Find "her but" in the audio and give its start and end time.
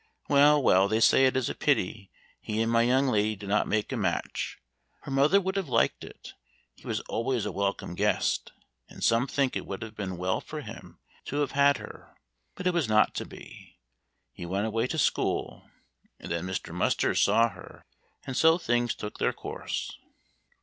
11.77-12.65